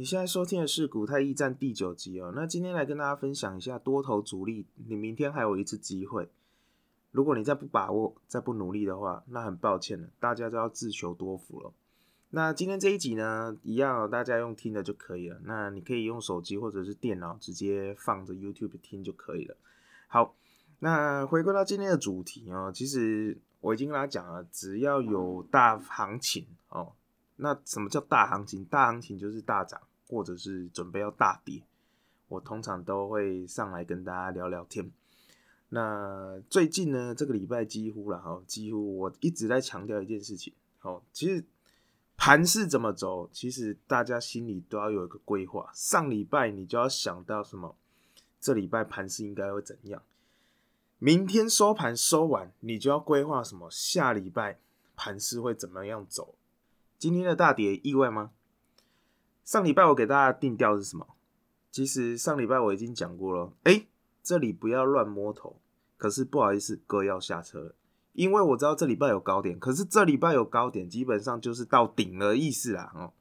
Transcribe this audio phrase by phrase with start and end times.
[0.00, 2.32] 你现在收听的是《股太驿站》第九集哦。
[2.34, 6.30] 那今天来跟大家分享一下多头主力，你明天还有一次机会。
[7.10, 11.74] 如果你再不把握、再不努力的话，那很抱歉了，大家都要自求多福了。
[12.30, 15.38] 那今天这一集呢，一样大家用听的就可以了。
[15.44, 19.54] 那你可以用手机或者是电脑直接放着 YouTube 听就可以了。
[20.08, 20.34] 好，
[20.78, 26.94] 那回归到今天的主题哦，其实我已经跟大家讲了，只要有大行情哦。
[27.36, 28.64] 那什么叫大行情？
[28.64, 29.80] 大行情就是大涨，
[30.10, 31.62] 或者是准备要大跌，
[32.26, 34.90] 我通常都会上来跟大家聊聊天。
[35.68, 41.44] 那最近呢，这个礼拜几乎了哈，几乎我一直在强调一件事情，哦，其实
[42.16, 45.70] 盘是怎么走，其实大家心里都要有一个规划。
[45.72, 47.76] 上礼拜你就要想到什么，
[48.40, 50.02] 这礼拜盘是应该会怎样？
[50.98, 53.70] 明天收盘收完，你就要规划什么？
[53.70, 54.58] 下礼拜
[54.96, 56.34] 盘是会怎么样走？
[56.98, 58.32] 今天的大跌意外吗？
[59.44, 61.06] 上礼拜我给大家定调是什么？
[61.70, 63.52] 其实上礼拜我已经讲过了。
[63.64, 63.86] 哎，
[64.22, 65.60] 这里不要乱摸头。
[65.96, 67.74] 可是不好意思，哥要下车了，
[68.14, 69.58] 因为我知道这礼拜有高点。
[69.58, 72.90] 可是这礼拜有高点，基本上就是到顶的意思啦。
[72.94, 73.12] 哦，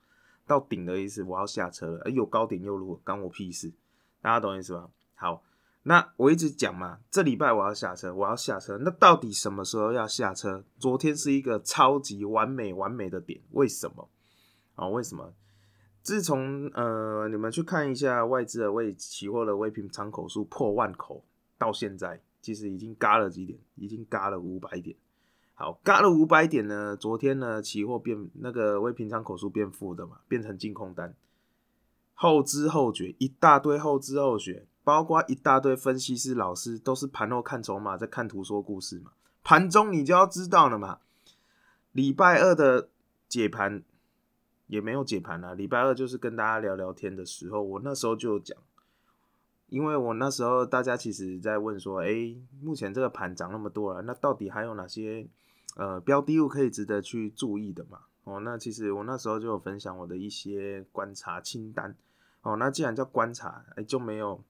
[0.47, 2.09] 到顶的意思，我要下车了。
[2.09, 3.01] 有高点又如何？
[3.03, 3.73] 关我屁事？
[4.21, 4.89] 大家懂意思吗？
[5.15, 5.43] 好。
[5.83, 8.77] 那我一直讲嘛，这礼拜我要下车，我要下车。
[8.79, 10.63] 那到底什么时候要下车？
[10.77, 14.09] 昨天是一个超级完美完美的点，为什么？
[14.75, 15.33] 啊，为什么？
[16.01, 21.23] 自从呃，你们去看一下外资的未期货的未平仓口数破万口，
[21.57, 24.95] 到现在其实已经嘎了几点，已经嘎了五百点。
[25.53, 31.13] 好，嘎了五百点呢，昨天呢，期货变那个未平仓口数变负的嘛，变成净空单，
[32.13, 34.65] 后知后觉，一大堆后知后觉。
[34.81, 39.11] 包括一大堆分析师老师都是盘后看筹码，在看图说故事嘛。
[39.43, 40.99] 盘中你就要知道了嘛。
[41.91, 42.89] 礼拜二的
[43.27, 43.83] 解盘
[44.69, 48.57] 也没有解盘啊，礼拜二就是跟大家聊聊天的时候，我那时候就讲，
[49.67, 55.27] 因为我那时候大家其实在问说，哎，目前这个盘涨那么多了，那到底还有哪些
[55.75, 58.03] 呃标的物可以值得去注意的嘛？
[58.23, 61.93] 哦，那其实我那时候就有分享我的一些观察清单。
[62.43, 64.41] 哦，那既然叫观察，哎，就没有。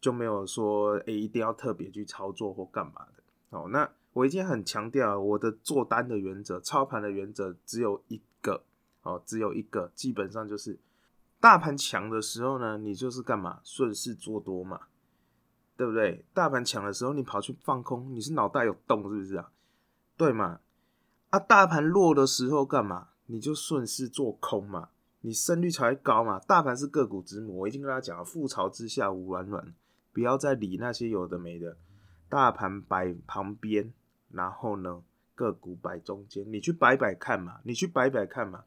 [0.00, 3.22] 就没有说诶，一定要特别去操作或干嘛的。
[3.50, 8.22] 哦，那我已经很强调我的做单的原则，操盘的原则只有一，
[9.08, 10.78] 哦，只有一个，基本上就是
[11.40, 14.82] 大盘强的时候呢，你就是干嘛顺势做多嘛，
[15.76, 16.24] 对不对？
[16.34, 19.50] 大盘强的时候，你跑去放空，你是脑袋有洞是不是啊？
[20.16, 20.60] 对嘛？
[21.30, 23.08] 啊，大盘弱的时候干嘛？
[23.26, 24.88] 你就顺势做空嘛，
[25.20, 26.38] 你胜率才高嘛。
[26.40, 29.74] 大盘是个股之母，我已经跟大家讲了，覆巢之下无完卵。
[30.12, 31.76] 不要再理那些有的没的，
[32.28, 33.92] 大盘摆旁边，
[34.30, 35.02] 然后呢
[35.34, 38.64] 个股摆中间，你去摆摆看嘛，你去摆摆看嘛。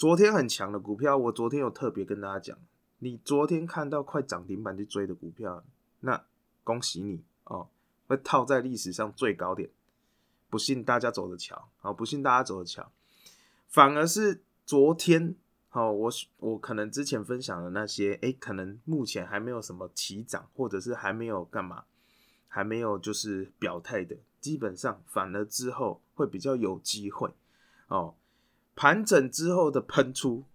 [0.00, 2.58] 昨天很强的股票，我昨天有特别跟大家讲，
[3.00, 5.62] 你昨天看到快涨停板去追的股票，
[6.00, 6.24] 那
[6.64, 7.68] 恭喜你哦，
[8.06, 9.68] 会套在历史上最高点。
[10.48, 12.90] 不信大家走着瞧，好，不信大家走着瞧，
[13.68, 15.34] 反而是昨天。
[15.68, 21.84] 好，我我可能之前分享的那些，哎，可能目前还没有什么起涨，或者是还没有干嘛，
[22.48, 27.34] 还没有就是表态的，基本上反而之后会比较有机会
[27.88, 28.14] 哦。
[28.80, 30.46] 盘整之后的喷出，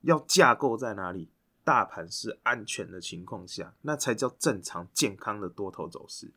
[0.00, 1.30] 要架构在哪里？
[1.62, 6.32] 大盘是安全的情况下，那才叫正常健康的多头走势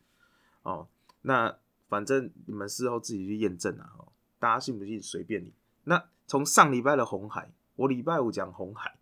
[0.62, 0.88] 哦。
[1.24, 1.58] 那
[1.90, 5.52] 反正你们事后自己去验证啊，哦，大家信不信随便你。
[5.86, 7.52] 那从上礼拜的红海。
[7.76, 9.00] 我礼拜五讲红海，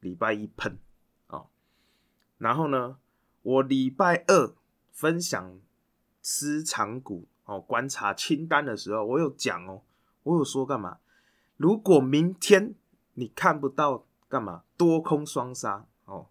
[0.00, 0.76] 礼拜一喷
[1.28, 1.46] 哦，
[2.38, 2.98] 然后呢，
[3.42, 4.56] 我礼拜二
[4.90, 5.60] 分享
[6.20, 9.82] 私藏股哦，观察清单的时候，我有讲哦，
[10.24, 10.98] 我有说干嘛？
[11.58, 12.74] 如果明天
[13.14, 14.62] 你看不到干嘛？
[14.76, 16.28] 多空双杀哦，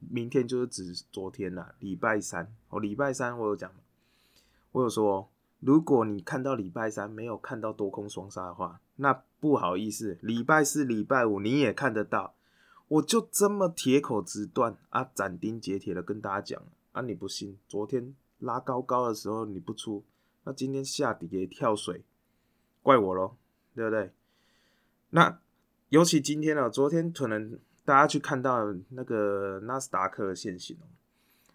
[0.00, 3.70] 明天就是指昨天了，礼拜三哦，礼拜三我有讲，
[4.72, 5.30] 我有说，
[5.60, 12.34] 如果你看到礼拜三没有看到多空双杀的话，那不好意思，礼拜四、礼拜五你也看得到，
[12.88, 17.56] 我就这么铁口直断啊，斩钉截铁的跟大家讲啊，你不信？
[17.68, 20.04] 昨天拉高高的时候你不出，
[20.42, 22.02] 那今天下跌跳水，
[22.82, 23.36] 怪我咯，
[23.76, 24.12] 对不对？
[25.10, 25.40] 那
[25.88, 30.86] 尤其今天呢，昨天可能大家去看到那个纳斯达克的现形哦，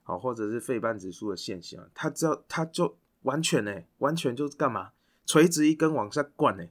[0.03, 4.91] 好，或者是费半指数的现象，它只要它就完全呢，完全就是干嘛？
[5.25, 6.65] 垂直一根往下灌呢。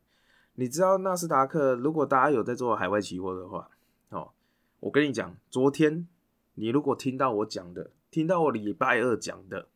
[0.57, 1.75] 你知道纳斯达克？
[1.75, 3.71] 如果大家有在做海外期货的话，
[4.11, 4.33] 哦，
[4.81, 6.07] 我跟你讲，昨天
[6.57, 9.69] 你如果听到我讲的，听到我礼拜二讲的，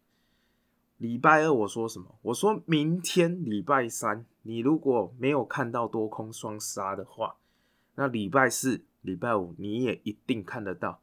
[0.98, 2.18] 礼拜二我说什么？
[2.20, 7.34] 我说明天礼拜三，你如果没有看到多空双杀的话，
[7.96, 11.00] 那礼拜四礼拜五你也一定看得到。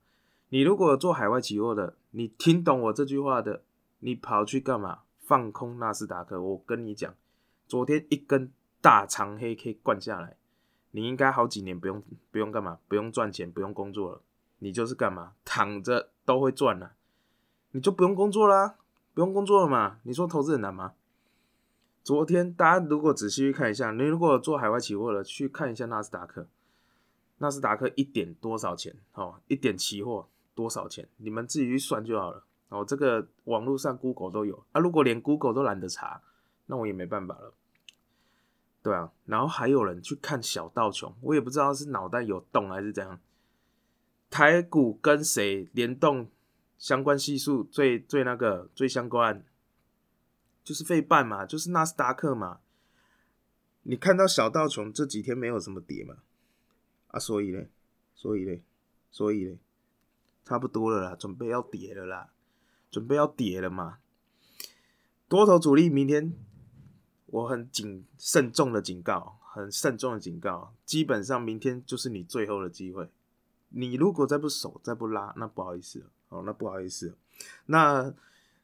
[0.48, 3.64] 你如果做海外期货的，你听懂我这句话的，
[4.00, 5.02] 你跑去干嘛？
[5.20, 6.42] 放空纳斯达克？
[6.42, 7.14] 我跟你讲，
[7.68, 8.50] 昨天一根
[8.80, 10.38] 大长黑 K 灌下来，
[10.92, 12.02] 你应该好几年不用
[12.32, 12.80] 不用干嘛？
[12.88, 14.22] 不用赚钱，不用工作了，
[14.60, 15.34] 你就是干嘛？
[15.44, 16.94] 躺着都会赚了，
[17.72, 18.78] 你就不用工作啦，
[19.14, 20.00] 不用工作了嘛？
[20.04, 20.94] 你说投资很难吗？
[22.04, 26.48] 昨天大家如果仔细去看一下，你如果做海外期货的，去看一下纳斯达克，
[27.38, 28.96] 纳斯达克一点多少钱？
[29.14, 30.28] 哦，一点期货。
[30.56, 31.10] 多少钱？
[31.18, 32.44] 你们自己去算就好了。
[32.70, 34.80] 哦，这个网络上 Google 都有啊。
[34.80, 36.22] 如果连 Google 都懒得查，
[36.68, 37.56] 那我也没办法了。
[38.84, 43.20] 对啊，然后还有人去看小道琼，我也不知道是脑袋有洞还是怎样。
[44.30, 46.30] 台股跟谁联动
[46.78, 49.44] 相关系数最最那个最相关，
[50.64, 52.60] 就是费半嘛，就是纳斯达克嘛。
[53.84, 56.18] 你看到小道琼这几天没有什么跌嘛？
[57.08, 57.66] 啊，所以呢，
[58.16, 58.62] 所以呢，
[59.12, 59.58] 所以呢。
[60.46, 62.34] 差不多了啦，准备要跌了啦，
[62.92, 64.00] 准备要跌了嘛。
[65.30, 66.34] 多头主力明天，
[67.28, 73.10] 我很谨慎重的警告，很慎重的警告，基本上明天就是你最后的机会。
[73.70, 77.18] 你如果再不守，再不拉，那不好意思哦，那不好意思。
[77.68, 78.14] 那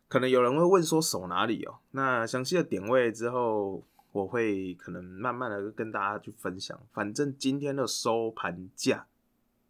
[0.10, 1.80] 可能有人会问说守哪里哦？
[1.92, 6.78] 那详细的点位之后，我会可能慢慢的跟大家去分享。
[6.92, 9.08] 反正今天的收盘价，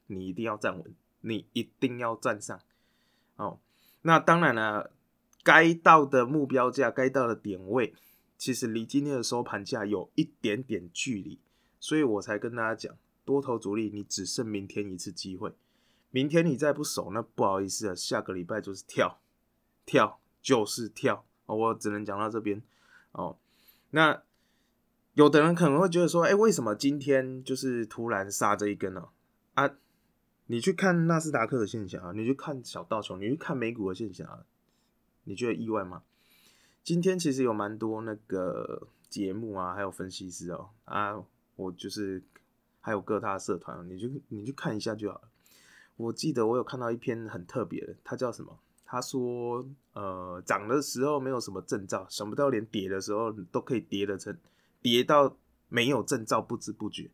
[0.08, 0.96] 你一定要站稳。
[1.22, 2.58] 你一定要站上
[3.36, 3.60] 哦。
[4.04, 4.90] 那当然了，
[5.44, 7.94] 该到的目标价、该到的点位，
[8.38, 11.38] 其实离今天的收盘价有一点点距离，
[11.78, 12.96] 所以我才跟大家讲，
[13.26, 15.52] 多头主力你只剩明天一次机会。
[16.10, 19.20] 明天你再不守，那不好意思啊，下个礼拜就是跳，
[19.86, 21.26] 跳就是跳。
[21.46, 22.62] 我只能讲到这边
[23.12, 23.38] 哦。
[23.92, 24.22] 那
[25.14, 29.10] 有的人可能会觉得说，哎，为什么今天就是突然杀这一根呢？
[29.56, 29.70] 啊？
[30.52, 34.46] 你去看纳斯达克的现象啊，你去看小道琼，你去看美股的现象啊，
[35.26, 36.02] 你觉得意外吗？
[36.84, 41.24] 今天其实有蛮多那个节目啊，还有分析师哦啊，
[41.56, 42.24] 我就是
[42.80, 45.30] 还有各大社团，你就你去看一下就好了。
[45.98, 48.60] 我记得我有看到一篇很特别的，它叫什么？
[48.90, 49.64] 他说
[49.94, 54.36] 呃，涨的时候没有什么征兆，想不到连跌的时候都可以跌的成
[54.82, 55.38] 跌到
[55.68, 57.12] 没有征兆，不知不觉。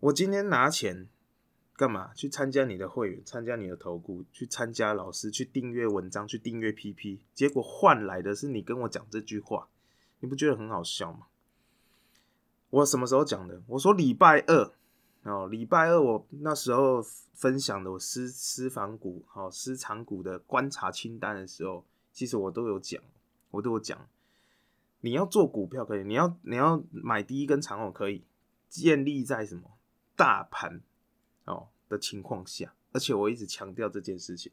[0.00, 1.08] 我今天拿钱。
[1.76, 9.66] 干嘛去参加你的会员，参加你的投顾，去参加老师，去订阅文章，去订阅 PP，结果换来的是你跟我讲这句话，
[10.20, 11.26] 你不觉得很好笑吗？
[12.70, 13.60] 我什么时候讲的？
[13.66, 14.72] 我说礼拜二
[15.24, 23.02] 哦，礼拜二我那时候分享的我私私房股、好私藏股的观察清单的时候，其实我都有讲，
[23.50, 24.06] 我都有讲，
[25.00, 28.24] 你要做股票可以，你要你要买第一根长虹可以，
[28.68, 29.78] 建立在什么
[30.14, 30.80] 大盘？
[31.44, 34.50] 哦的情况下，而且我一直强调这件事情。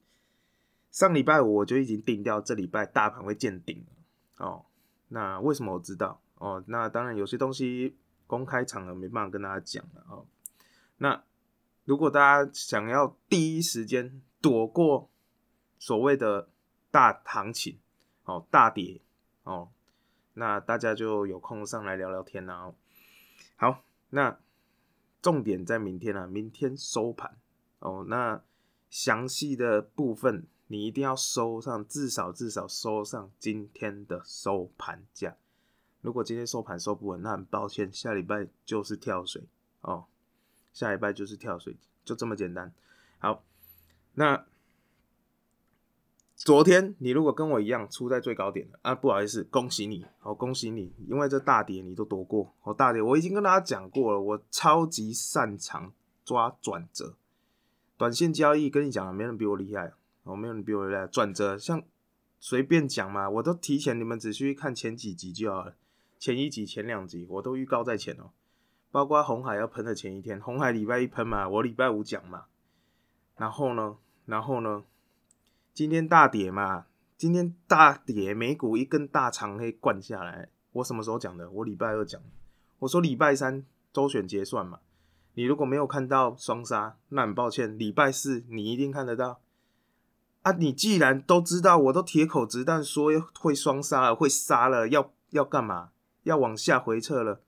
[0.91, 3.85] 上礼拜五我就已经定掉，这礼拜大盘会见顶。
[4.35, 4.65] 哦，
[5.07, 6.21] 那为什么我知道？
[6.35, 7.95] 哦，那当然有些东西
[8.27, 10.06] 公开场合没办法跟大家讲了。
[10.09, 10.25] 哦，
[11.01, 11.24] 那
[11.83, 15.09] 如果大家想要第一时间躲过
[15.80, 16.50] 所谓的
[16.92, 17.80] 大行情，
[18.25, 19.01] 哦，大跌，
[19.44, 19.69] 哦，
[20.33, 22.74] 那大家就有空上来聊聊天啦。
[23.56, 24.39] 好，那。
[25.21, 27.38] 重点在明天啊，明天收盘
[27.77, 28.04] 哦。
[28.07, 28.42] 那
[28.89, 35.37] 详细的部分你一定要收上，至少至少收上今天的收盘价。
[36.02, 39.44] 如果今天收盘收不稳，那很抱歉，下礼拜就是跳水
[39.81, 40.07] 哦。
[40.73, 42.73] 下礼拜就是跳水，就这么简单。
[43.19, 43.44] 好，
[44.13, 44.45] 那。
[46.44, 55.94] 昨天你如果跟我一样出在最高点的啊，不好意思，恭喜你，好恭喜你，因为这大跌你都躲过，好大跌，我已经跟大家讲过了，我超级擅长
[56.25, 57.13] 抓转折，
[57.95, 61.83] 短线交易跟你讲了，没人比我厉害，哦，没有人比我厉害，转折像
[62.40, 65.75] 随便讲嘛，我都提前，你们只需看前几集就好了，
[66.18, 68.31] 前一集、前两集我都预告在前哦，
[68.92, 72.45] 包括红海要喷的前一天，红海礼拜一喷嘛，我礼拜五讲嘛，
[73.38, 74.83] 然后呢，然后呢？
[75.74, 76.86] 今天大跌嘛，
[77.18, 80.50] 今天大跌，美股一根大长黑灌下来。
[80.74, 81.50] 我什么时候讲的？
[81.50, 82.21] 我礼拜二讲，
[82.80, 84.80] 我说礼拜三周选结算嘛。
[85.36, 89.40] 你如果没有看到双杀，那很抱歉，礼拜四你一定看得到。
[90.42, 95.92] 啊，你既然都知道，我都铁口直断说会双杀了，会杀了，要要干嘛？
[96.24, 97.40] 要往下回撤了。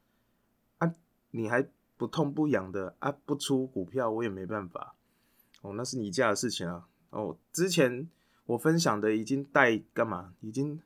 [1.35, 3.11] 你还不痛不痒的啊？
[3.25, 4.95] 不出股票我也没办法。
[5.61, 6.87] 哦，那是你家的事情啊。
[7.09, 8.07] 哦，之前
[8.45, 10.35] 我分享的已经带干嘛？
[10.41, 10.79] 已经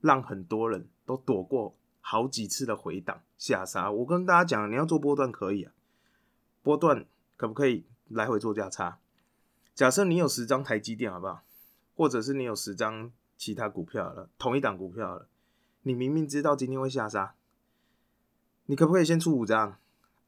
[0.00, 3.90] 让很多人都躲过好几次的回档下杀。
[3.90, 5.72] 我跟大家讲，你要做波段可以啊，
[6.62, 7.04] 波段
[7.36, 9.00] 可不可以来回做价差？
[9.74, 11.42] 假设你有十张台积电，好不好？
[11.96, 15.26] 或者是你有十张其他股票了，同一档股票了，
[15.82, 17.34] 你明明知道今天会下杀，
[18.66, 19.76] 你可不可以先出五张？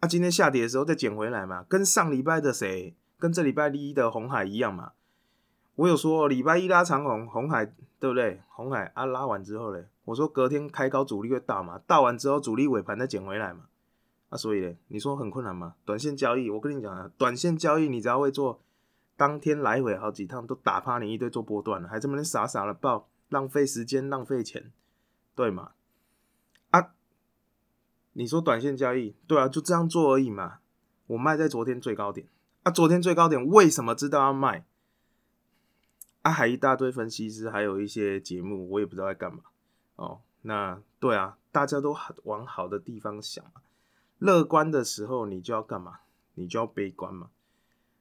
[0.01, 4.93] 啊，今天下跌的时候再捡回来嘛，跟上礼拜的谁，跟这礼拜一的红海一样嘛。
[5.75, 7.67] 我有说礼拜一拉长红，红海
[7.99, 8.41] 对不对？
[8.49, 13.67] 红海啊拉完之后嘞，我说隔天开高主力会到嘛，到完之后主力尾盘再捡回来嘛。
[14.31, 15.75] 啊，所以嘞，你说很困难吗？
[15.85, 18.63] 短线交易，我跟你讲啊，短线交易你只要会做，
[19.17, 24.73] 当天来回好几趟都打趴你一堆做波段了，还这么傻傻的报，浪费时间浪费钱，
[25.35, 25.73] 对吗？
[28.13, 30.59] 你说短线交易，对啊，就这样做而已嘛。
[31.07, 32.29] 我卖在昨天最高点，
[32.63, 34.65] 啊，昨天最高点为什么知道要卖？
[36.23, 39.41] 啊，还一大堆分析师，还有一些节目，我也不知道在干嘛。
[39.97, 43.63] 哦，那对啊，大家都往好的地方想嘛。
[44.19, 46.01] 乐观的时候你就要干嘛？
[46.35, 47.31] 你就要悲观嘛。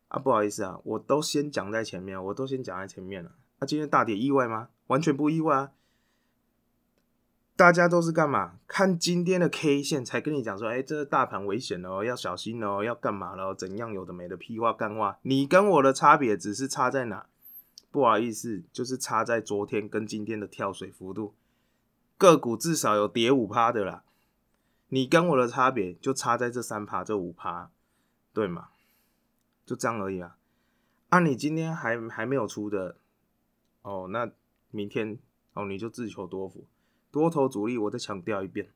[0.10, 3.32] 啊，不好意思啊，我都先讲在前面，我都先讲在前面了。
[3.60, 4.70] 啊，今天大跌意外吗？
[4.88, 5.72] 完全不意外啊。
[7.60, 8.58] 大家都是干嘛？
[8.68, 13.54] 看今天的 K 线才跟你讲说，哎，这大盘危险哦，要小心哦，要干嘛了？
[13.54, 15.20] 怎样有的没的屁话干话？
[15.24, 17.26] 你跟我的差别只是差在哪？
[17.92, 21.34] 不好意思，就是差在昨天跟今天的跳水幅度，
[22.18, 24.06] 个股至少有跌五趴的啦。
[24.88, 27.70] 你跟我的差别就差在这三趴这五趴，
[28.34, 28.70] 对吗？
[29.66, 30.38] 就这样而已啊。
[31.10, 32.96] 啊，你今天还还没有出的
[33.82, 34.32] 哦，那
[34.72, 35.20] 明天
[35.52, 36.66] 哦你就自求多福。
[37.12, 38.70] 多头主力，我再强调一遍，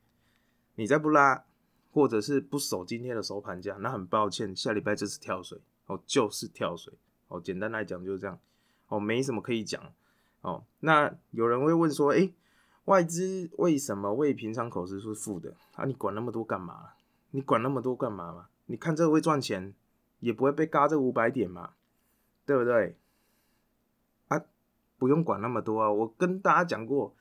[0.76, 1.46] 你再不拉，
[1.92, 6.94] 或者是不守今天的收盘价，那很抱歉，下礼拜就是跳水哦，就是跳水
[7.28, 7.40] 哦。
[7.40, 8.40] 简单来讲就是这样
[8.88, 9.82] 哦，没什么可以讲
[10.42, 10.64] 哦。
[10.80, 12.32] 那有人会问说，哎，
[12.86, 15.56] 外资为什么为平仓口是是负的？
[15.76, 16.94] 啊，你管那么多干嘛？
[17.30, 18.48] 你管那么多干嘛嘛？
[18.66, 19.76] 你看这个会赚钱，
[20.20, 21.74] 也不会被嘎这五百点嘛，
[22.48, 22.98] 对不对？
[24.30, 24.42] 啊，
[24.98, 27.16] 不用管那么多啊，我跟大家讲过。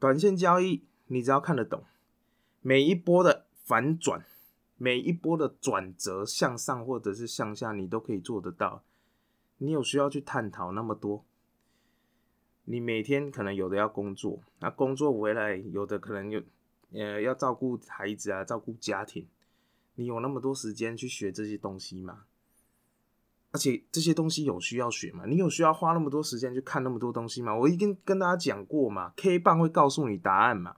[0.00, 1.84] 短线交易，你只要看得懂，
[2.62, 4.24] 每一波的反转，
[4.78, 8.82] 每一波的转折向上或者是向下，你都可以做得到。
[9.58, 11.26] 你有需要去探讨那么多？
[12.64, 16.42] 你每天可能有的要工作，那工作回来有的可能有
[16.92, 19.28] 呃要照顾孩子啊，照顾家庭，
[19.96, 22.24] 你有那么多时间去学这些东西吗？
[23.52, 25.24] 而且这些东西有需要学吗？
[25.26, 27.56] 你有需要花那么多时间去看那么多东西吗？
[27.56, 30.76] 我已经跟大家讲过嘛，K 棒会告诉你答案嘛。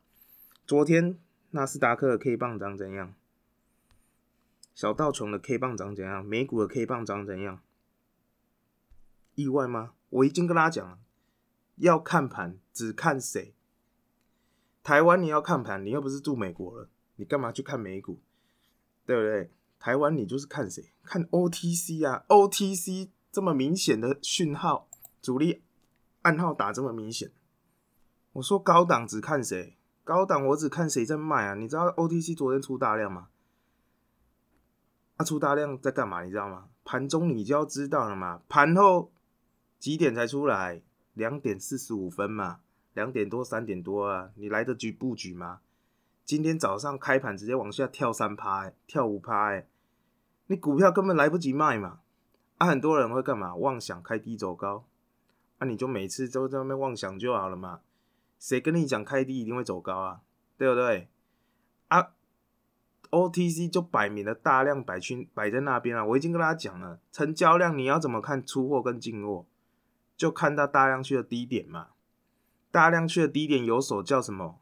[0.67, 1.19] 昨天
[1.51, 3.15] 纳斯达克的 K 棒长怎样？
[4.75, 6.25] 小道琼的 K 棒长怎样？
[6.25, 7.61] 美股的 K 棒长怎样？
[9.35, 9.93] 意外吗？
[10.09, 10.99] 我已经跟大家讲了，
[11.77, 13.55] 要看盘只看谁？
[14.83, 18.19] 台湾你要看盘，你又不是住美国了，你干嘛去看美股？
[19.05, 19.51] 对不对？
[19.83, 20.93] 台湾你就是看谁？
[21.03, 24.89] 看 OTC 啊，OTC 这么明显的讯号，
[25.21, 25.65] 主力
[26.23, 27.33] 暗号打这么明显。
[28.35, 29.77] 我说高档只看谁？
[30.05, 31.55] 高档我只看谁在卖啊？
[31.55, 33.31] 你知道 OTC 昨天出大量吗？
[35.17, 36.23] 啊，出大量在干嘛？
[36.23, 36.69] 你知道吗？
[36.85, 38.43] 盘中你就要知道了嘛。
[38.49, 39.11] 盘后
[39.81, 40.81] 几点才出来？
[41.15, 42.61] 两点四十五分嘛，
[42.95, 45.59] 两点多三点多啊，你来得及布局吗？
[46.25, 49.61] 今天早上开盘直接往下跳三趴，跳五趴，
[50.47, 52.01] 你股票根本来不及卖嘛，
[52.59, 53.55] 啊，很多人会干嘛？
[53.55, 54.85] 妄想开低走高，
[55.59, 57.81] 啊，你就每次都在那边妄想就好了嘛。
[58.39, 60.21] 谁跟你讲开低一定会走高啊？
[60.59, 61.09] 对不对？
[61.89, 62.13] 啊
[63.11, 66.05] ，OTC 就摆明了大量摆去摆在那边啊。
[66.05, 69.47] 我已经跟大家讲了，成交量你要怎么看出货跟进货，
[70.17, 71.89] 就看到大量去的低点嘛。
[72.71, 74.59] 大量去的低点有手叫什么？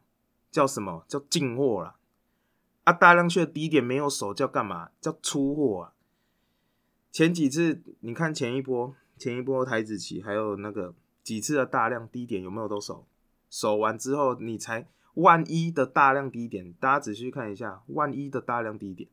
[0.51, 1.95] 叫什么叫进货了？
[2.83, 4.89] 啊，大量去的低点没有守，叫干嘛？
[4.99, 5.93] 叫出货啊！
[7.11, 13.05] 前几次你看前一波，前一波台子期还有那个几次的大量低点有没有都守？
[13.51, 19.07] 守完之后，你才万一的大量低点，大家仔细看一下，万一的大量低点，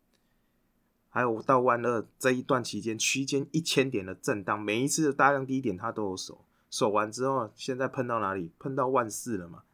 [1.11, 8.51] 还有到万二这一段期间区间一千点的震荡，每一次的大量低点它都有守，守完之后，现在碰到哪里？
[8.59, 9.65] 碰到万四了嘛？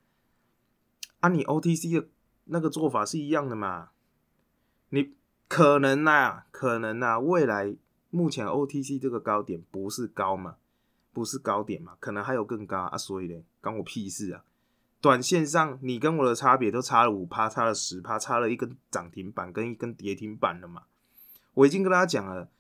[1.21, 2.09] 啊，你 OTC 的。
[2.47, 3.91] 那个做法是一样的嘛？
[4.91, 5.15] 你
[5.49, 7.75] 可能呐，可能呐，未来
[8.11, 10.57] 目前 OTC 这个高点不是高嘛，
[11.13, 14.45] 不是高点嘛，可能还有更高啊，所以呢，关我屁事啊！
[15.01, 20.85] 短线上你跟我的差别都差了五趴，差了十趴，差了一根涨停板跟一根跌停板了嘛？
[21.55, 22.51] 我已经跟大家讲了，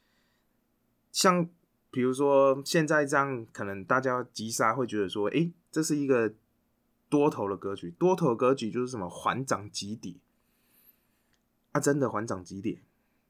[1.12, 1.48] 像
[1.90, 6.32] 比如说现在这样，可能大家急杀会觉得说，诶，这是一个。
[7.14, 10.16] 多头的格局，多头格局就是什么缓涨急跌
[11.70, 11.80] 啊！
[11.80, 12.82] 真的缓涨急跌，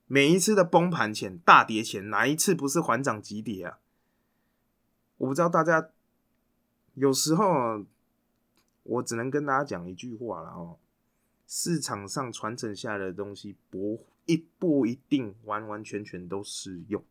[0.07, 3.81] 每一次的崩盘前、大跌前，哪一次不是缓涨急跌啊？
[5.19, 5.91] 我不知道大家
[6.95, 7.85] 有时候，
[8.85, 10.79] 我只能跟大家讲一句话了哦：
[11.47, 17.05] 市场上传承下来的东西，不一不一定完完全全都适用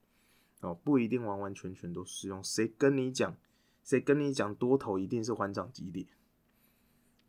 [0.62, 2.44] 哦，不一定完完全全都适用。
[2.44, 3.38] 谁跟你讲？
[3.84, 6.08] 谁跟你讲多头一定是缓涨急跌？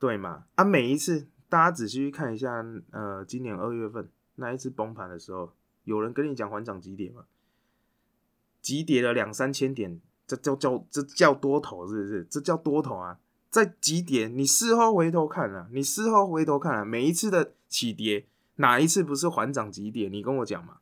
[0.04, 0.44] 对嘛？
[0.56, 7.24] 啊，每一次大家仔细去看一下，呃，今年二月份那一次崩盘的时候，有人跟你讲缓涨急跌吗？
[8.60, 9.98] 急跌了两三千点。
[10.26, 12.24] 这叫叫这叫多头是不是？
[12.24, 13.18] 这叫多头啊！
[13.48, 14.36] 在几点？
[14.36, 20.10] 你事后回头看啊，你事后回头看啊，每一次的起跌，哪一次不是缓涨急跌？
[20.10, 20.78] 你跟我讲嘛。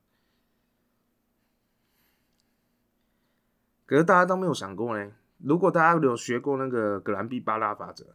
[3.86, 5.12] 可是大家都没有想过呢。
[5.38, 8.14] 如果大家有学过那个格兰币巴拉法则，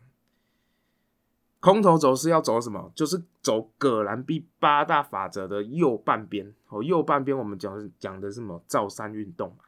[1.67, 2.89] 空头走势要走什么？
[2.95, 6.55] 就是走葛兰币八大法则的右半边。
[6.69, 8.63] 哦，右半边我们讲讲的是什么？
[8.67, 9.65] 造山运动嘛。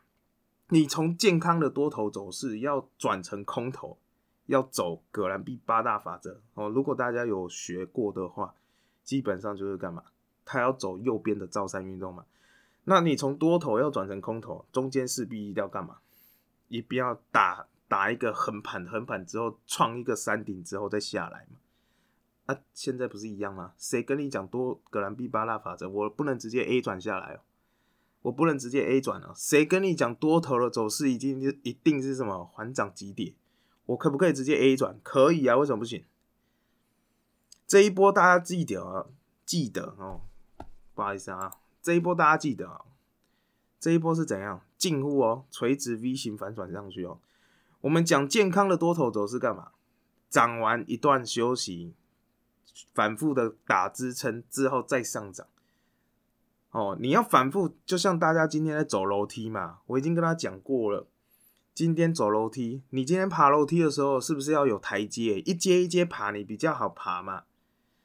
[0.69, 3.97] 你从健康的多头走势要转成空头，
[4.45, 6.69] 要走葛兰碧八大法则哦。
[6.69, 8.53] 如果大家有学过的话，
[9.03, 10.01] 基本上就是干嘛？
[10.45, 12.23] 它要走右边的造山运动嘛。
[12.85, 15.97] 那你从多头要转成空头，中间势必一定要干嘛？
[16.69, 21.57] 一定要打打一个横盘，横盘之后创一个山顶之后再下来嘛。
[22.49, 23.73] 啊，现在不是一样吗？
[23.77, 25.87] 谁跟你讲多格兰碧八大法则？
[25.87, 27.41] 我不能直接 A 转下来哦。
[28.23, 33.35] 我不能直接 A 转了，谁跟你讲多头的走势已经一定是什么缓涨急跌？
[33.85, 34.99] 我可不可以直接 A 转？
[35.03, 36.03] 可以啊，为什么不行？
[37.67, 39.05] 这一波大家记得啊，
[39.45, 40.21] 记得哦，
[40.95, 41.53] 不好意思啊，
[41.83, 42.81] 这一波大家记得啊，
[43.79, 44.61] 这一波是怎样？
[44.75, 47.19] 近乎哦，垂直 V 型反转上去哦。
[47.81, 49.73] 我们讲健康的多头走势干嘛？
[50.31, 51.93] 涨完一段休息，
[52.93, 55.47] 反复的打支撑之后再上涨。
[56.71, 61.07] 哦，你要反复，就像大家今天在走楼梯嘛，我已经跟他讲过了。
[61.73, 65.39] 今天走楼梯，你今天爬楼梯的时候，是不是要有台阶？
[65.39, 67.43] 一阶一阶爬，你比较好爬嘛。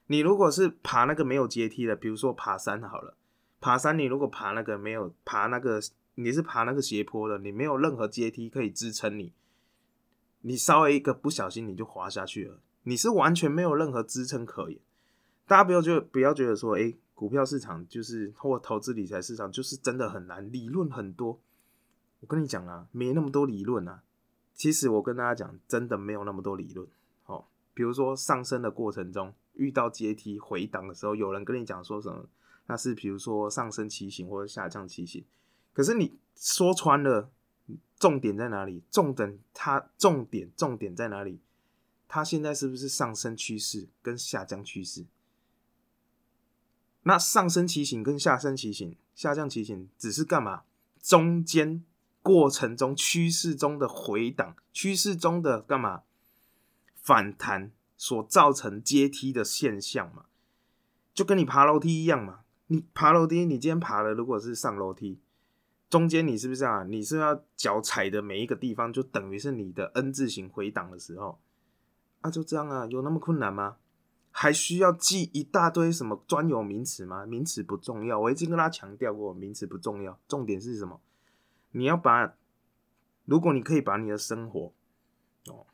[0.07, 3.17] 你如果是爬那个没有阶梯的，比如说爬山好了，
[3.61, 5.81] 爬山你如果爬那个没有爬那个，
[6.15, 9.33] 你是爬那个斜坡的，你没有任何阶梯可以支撑你，
[10.43, 14.79] 你稍微一个不小心你就滑下去了，你是完全没有任何支撑可言。
[15.47, 16.95] 大家不要就不要觉得说，哎。
[17.17, 21.39] 股票市场就是或投资理财市场，就是真的很难，理论很多。
[22.19, 24.03] 我跟你讲啊，没那么多理论啊。
[24.53, 26.89] 其实我跟大家讲，真的没有那么多理论。
[27.27, 32.27] 哦，比如说上升的过程中遇到阶梯回档的时候，有人跟你讲说什么，
[32.67, 35.25] 那是比如说上升骑行或者下降骑行。
[35.73, 37.31] 可是你说穿了，
[37.97, 38.83] 重点在哪里？
[38.91, 41.39] 重点它重点重点在哪里？
[42.15, 45.05] 它现在是不是上升趋势跟下降趋势？
[47.03, 50.63] 那上升骑行跟下升骑行、下降骑行只是干嘛？
[51.03, 51.83] 中间
[52.23, 56.05] 过程中趋势中的回档，趋势中的干嘛？
[56.95, 60.27] 反弹所造成阶梯的现象嘛？
[61.13, 62.45] 就跟你爬楼梯一样嘛？
[62.69, 65.19] 你爬楼梯，你今天爬的如果是上楼梯，
[65.91, 66.85] 中间你是不是啊？
[66.85, 71.41] 你是要脚踩的每一个地方，就等于是你的 N 字形回档的时候，
[72.25, 72.87] 啊，就这样啊？
[72.87, 73.77] 有那么困难吗？
[74.31, 77.27] 还需要记一大堆什么专有名词吗？
[77.27, 80.99] 名词不重要，我已经跟他强调过，名词不重要，重点是什么？
[81.73, 82.35] 你要把，
[83.27, 84.73] 如果你可以把你的生活，
[85.49, 85.67] 哦，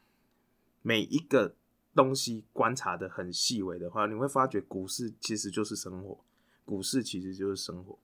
[0.82, 1.54] 每一个
[1.94, 6.18] 东西观察的很细微的话，你会发觉股市其实就是生活，
[6.64, 7.96] 股市其实就是生活。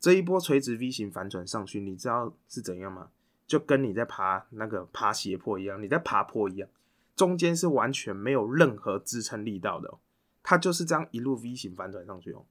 [0.00, 3.10] 这一波垂直 V 型反转上去，你知道是怎样吗？
[3.46, 6.66] 就跟你在爬那个爬斜坡一样，你在爬坡一样。
[7.20, 9.98] 中间是完全没有任何支撑力道的，
[10.42, 12.46] 它就是这样一路 V 型反转上去哦。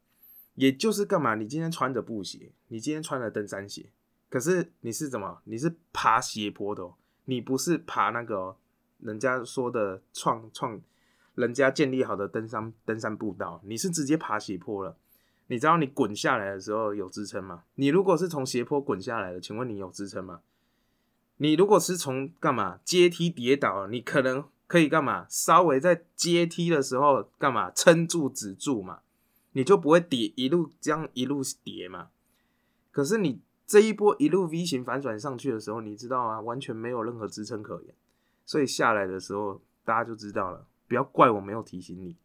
[0.53, 1.33] 也就是干嘛？
[1.33, 3.89] 你今天穿着布鞋，你今天穿了登山鞋，
[4.29, 5.41] 可是你是怎么？
[5.45, 6.93] 你是爬斜坡的哦，
[7.25, 8.57] 你不是爬那个
[8.99, 10.79] 人家说的创创
[11.33, 14.95] 人家建立好的登山登山步道，你是直接爬斜坡了。
[15.47, 17.63] 你知道你滚下来的时候有支撑吗？
[17.73, 20.41] 你如果是从斜坡滚下来的，请问你有支撑吗？
[21.37, 24.45] 你如果是从干嘛阶梯跌倒，你可能。
[24.69, 25.25] 可以干嘛？
[25.27, 27.71] 稍微在阶梯的时候干嘛？
[27.71, 28.99] 撑住止住嘛，
[29.53, 32.09] 你就不会跌一路这样一路跌嘛。
[32.91, 36.39] 可是你这一波一路 V 型反转上去的时候，你知道啊？
[36.39, 37.95] 完全没有任何支撑可言，
[38.45, 40.67] 所以下来的时候大家就知道了。
[40.87, 42.15] 不要怪我没有提醒你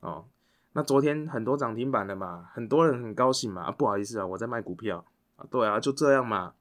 [0.00, 0.26] 哦。
[0.72, 3.70] 那昨天很多涨停板的嘛，很多人很高兴嘛。
[3.70, 5.04] 不好意思啊，我在卖股票
[5.36, 5.46] 啊。
[5.48, 6.54] 对啊，就这样嘛。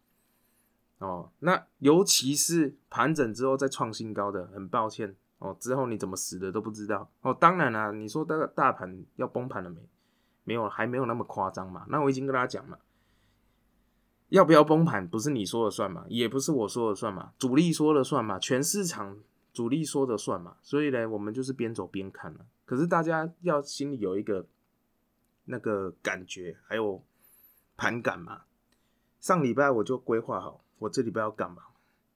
[0.99, 7.33] 哦，那尤其是盘整之后再创新高的，很抱歉哦，之后你怎么死的都不知道哦。
[7.33, 9.81] 当然啦，你说大大盘要崩盘了没？
[10.43, 11.85] 没有还没有那么夸张嘛。
[11.89, 12.79] 那我已经跟大家讲了，
[14.29, 19.17] 要不要崩盘不是你说了算嘛，也不是我说了算嘛，主力说了算嘛，全市场
[19.53, 20.57] 主力说的算嘛。
[20.63, 22.45] 所以呢，我们就是边走边看了。
[22.65, 24.47] 可是大家要心里有一个
[25.45, 27.03] 那个感觉，还有
[27.77, 28.41] 盘感嘛。
[29.19, 31.63] 上礼拜我就规划好，我这礼拜要干嘛，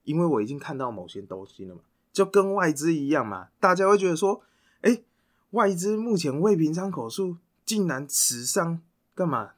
[0.02, 1.80] 因为我已经看到某些东西了嘛，
[2.12, 4.42] 就跟外资一样嘛，大家会觉得说，
[4.82, 5.02] 哎。
[5.50, 8.82] 外资目前未平仓口数竟然持上
[9.14, 9.52] 干嘛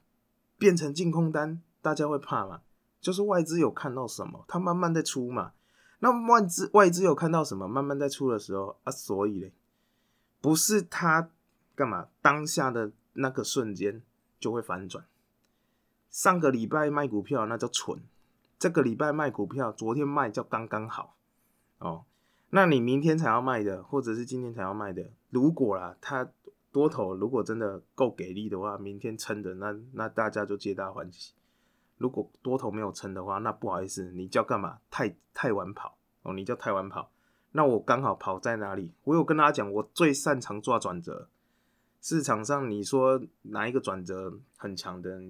[0.59, 1.62] 变成净空单？
[1.81, 2.61] 大家会怕吗？
[3.01, 5.53] 就是外资有看到什么，它慢慢在出嘛。
[6.01, 9.55] 那外资外资有看到什么，慢慢在出的时候啊，所以嘞，
[10.42, 11.31] 不是它
[11.75, 14.03] 干嘛当下的那个瞬间
[14.38, 15.07] 就会反转。
[16.11, 18.03] 上个礼拜卖股票那叫蠢，
[18.59, 21.16] 这个礼拜卖股票，昨天卖叫刚刚好
[21.79, 22.05] 哦。
[22.51, 26.29] 那你明天才要卖的，或者是今天才要卖的，如果啦，它
[26.71, 31.35] 多头如果真的够给力的话，明天撑的，那那大家就皆大欢喜。
[31.99, 34.79] 如果多头没有撑的话，那不好意思，你叫干嘛？
[34.90, 37.11] 太太晚跑哦，你叫太晚跑。
[37.53, 38.92] 那我刚好跑在哪里？
[39.05, 41.29] 我有跟大家讲，我最擅长抓转折。
[42.03, 45.21] 市场上你说哪一个转折很强的，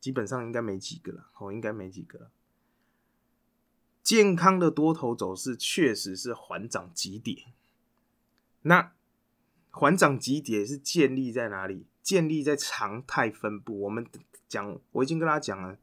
[0.00, 2.30] 基本上应该没几个了，哦，应该没几个了。
[4.02, 7.48] 健康的多头走势确实是缓涨急跌，
[8.62, 8.92] 那
[9.70, 11.86] 缓涨急跌是建立在哪里？
[12.02, 13.80] 建立在常态分布。
[13.80, 14.06] 我们
[14.48, 15.78] 讲，我已经跟大家讲了，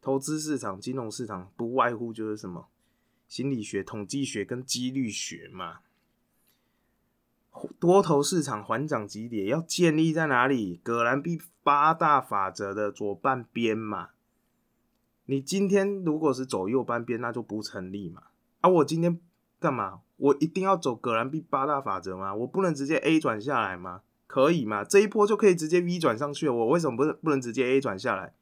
[0.00, 2.68] 投资市场、金融市场不外乎就是什么
[3.26, 5.80] 心理学、统计学跟几率学嘛。
[7.80, 10.80] 多头市场缓涨急跌要建立在哪里？
[10.84, 14.10] 葛兰碧八大法则的左半边嘛。
[15.24, 18.24] 你今天如果是走右半边，那就不成立嘛。
[18.60, 19.18] 啊，我今天
[19.58, 20.02] 干嘛？
[20.16, 22.32] 我一定要走葛兰币八大法则吗？
[22.34, 24.02] 我不能直接 A 转下来吗？
[24.26, 24.84] 可以吗？
[24.84, 26.52] 这一波就可以直接 V 转上去了。
[26.52, 28.34] 我为什么不不能直接 A 转下来？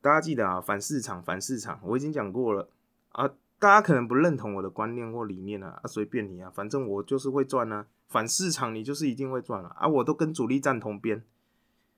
[0.00, 2.68] 大家记得啊，反市场，反市场，我已经讲过了
[3.12, 3.30] 啊。
[3.60, 7.86] 大家可能不认同我的观念或理念啊，啊，随便你啊，反正我就是会赚啊。
[8.08, 9.86] 反市场，你就是一定会赚啊啊。
[9.86, 11.22] 我都跟主力站同边。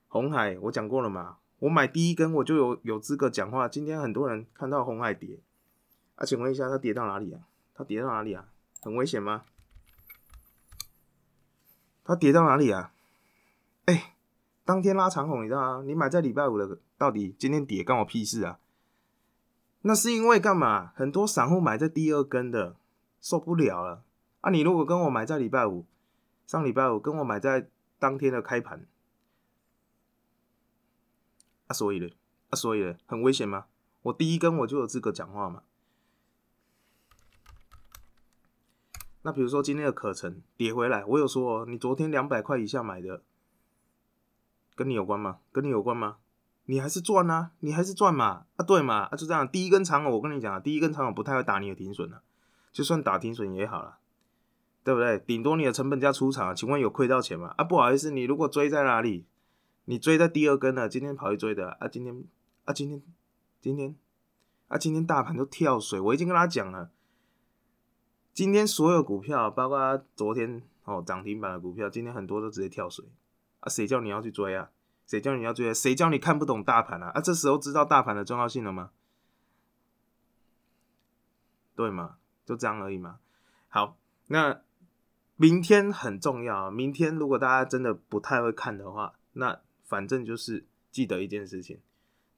[0.08, 1.38] 红海，我讲过了嘛？
[1.60, 3.68] 我买第一根，我就有有资格讲话。
[3.68, 5.38] 今天很多人看到红海跌，
[6.16, 7.40] 啊，请问一下，它跌到哪里啊？
[7.72, 8.48] 它跌到哪里啊？
[8.82, 9.44] 很危险吗？
[12.04, 12.92] 它跌到哪里啊？
[13.84, 14.16] 哎，
[14.64, 15.84] 当天拉长红，你知道吗？
[15.86, 18.58] 你买在礼拜五的，到底今天跌关我屁事啊？
[19.82, 20.92] 那是因为干嘛？
[20.94, 22.76] 很多散户买在第二根的，
[23.20, 24.04] 受不了了
[24.40, 24.50] 啊！
[24.50, 25.84] 你如果跟我买在礼拜五，
[26.46, 27.68] 上礼拜五跟我买在
[27.98, 28.86] 当天的开盘。
[31.66, 32.08] 啊所以呢，
[32.50, 33.66] 啊，所以呢，很危险吗？
[34.02, 35.62] 我第一根我就有资格讲话嘛。
[39.22, 43.22] 那比如说今天的课程跌回来，我有说哦你昨天两百块以下买的，
[44.76, 45.40] 跟你有关吗？
[45.50, 46.18] 跟你有关吗？
[46.66, 52.22] 你还是赚啊，你还是赚嘛，啊对嘛，啊就这样，第一根长我跟你讲啊，第一根长我不太会打你的停损了，
[52.72, 53.98] 就算打停损也好了，
[54.84, 55.18] 对不对？
[55.18, 57.54] 顶多你的成本价出场，请问有亏到钱吗？
[57.56, 59.26] 啊不好意思，你如果追在哪里？
[59.86, 61.88] 你追在第二根了，今天跑去追的啊！
[61.88, 62.22] 今天
[62.64, 63.02] 啊，今天
[63.60, 63.96] 今天
[64.68, 66.92] 啊，今天大盘都跳水，我已经跟他讲了，
[68.32, 73.04] 今天所有股票，包括昨天哦涨停板的股票，今天很多都直接跳水
[73.58, 73.68] 啊！
[73.68, 74.70] 谁叫你要去追啊？
[75.06, 75.72] 谁叫你要追？
[75.74, 77.08] 谁叫你看不懂大盘啊？
[77.14, 78.90] 啊，这时候知道大盘的重要性了吗？
[81.74, 82.16] 对吗？
[82.44, 83.18] 就这样而已嘛。
[83.68, 83.96] 好，
[84.28, 84.60] 那
[85.36, 91.80] 明天很重要，明天如果大家真的不太会看的话，那反正就是记得一件事情，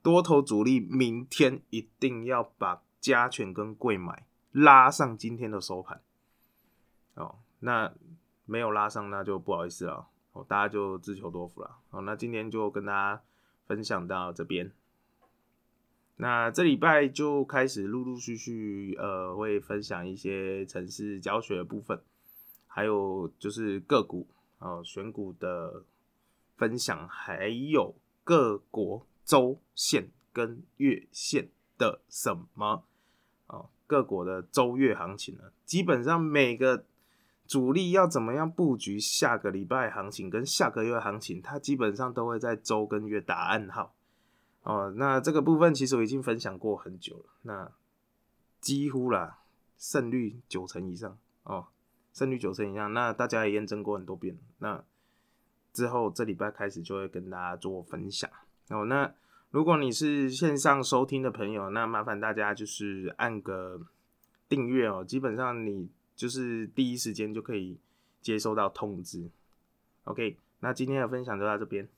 [0.03, 6.01] 多头主力明天一定要把加权跟贵买拉上今天的收盘。
[7.15, 7.93] 哦，那
[8.45, 11.79] 没有拉上，那就不好意思了，哦，大家就自求多福了。
[11.89, 13.23] 哦，那今天就跟大家
[13.67, 14.71] 分享到这边。
[16.17, 21.99] 那这礼拜就开始陆陆续续，呃，会分享一些城市教学的部分，
[22.67, 25.85] 还有就是个股哦，选股的。
[26.57, 32.85] 分享还有各国周线跟月线的什么
[33.49, 33.71] 哦？
[33.89, 35.51] 各国的周月行情呢？
[35.65, 36.85] 基本上每个
[37.47, 43.95] 主力要怎么样布局下个礼拜行情跟下个月行情，它基本上都会在周跟月打暗号
[44.63, 44.93] 哦。
[44.97, 47.73] 那这个部分其实我已经分享过很久了，那
[48.61, 49.39] 几乎啦
[49.77, 51.67] 胜率九成以上哦，
[52.13, 54.85] 胜率九成以上，那大家也验证过很多遍，那。
[55.73, 58.31] 之后这礼拜开始就会跟大家做分享
[58.69, 58.85] 哦。
[58.85, 59.13] 那
[59.51, 63.81] 如果你是线上收听的朋友，那麻烦大家就是按个
[64.49, 65.05] 订阅哦。
[65.05, 67.77] 基本上你就是第一时间就可以
[68.21, 69.29] 接收到通知。
[70.05, 71.89] OK，那今天的分享就到这边。